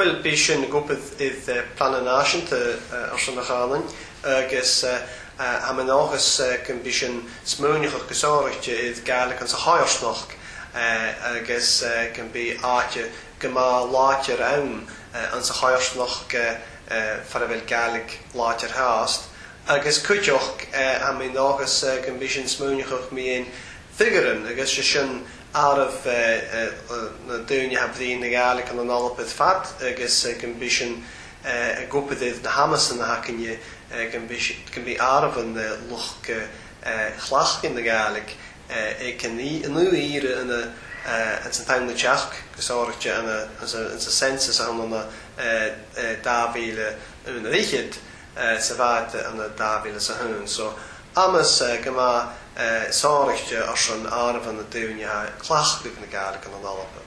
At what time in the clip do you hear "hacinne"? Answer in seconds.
33.04-33.58